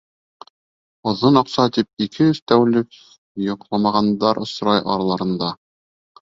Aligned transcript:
Оҙон 1.09 1.35
аҡса 1.41 1.65
тип 1.75 2.05
ике-өс 2.05 2.39
тәүлек 2.53 2.97
йоҡламағандар 3.49 4.41
осрай 4.47 4.83
араларында. 4.97 5.53